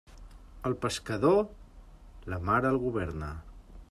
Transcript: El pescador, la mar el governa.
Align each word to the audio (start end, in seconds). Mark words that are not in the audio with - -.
El 0.69 0.75
pescador, 0.85 1.37
la 2.33 2.39
mar 2.49 2.59
el 2.71 2.81
governa. 2.87 3.31